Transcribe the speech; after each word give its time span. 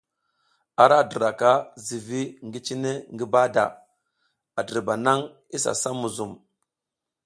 A 0.81 0.83
ra 0.91 0.99
diraka 1.09 1.51
zivi 1.85 2.21
ngi 2.47 2.59
cine 2.65 2.91
ngi 3.13 3.25
bahada, 3.31 3.65
a 4.59 4.61
dirba 4.67 4.93
nang 5.05 5.21
isa 5.55 5.71
sam 5.81 5.95
muzum. 6.01 6.31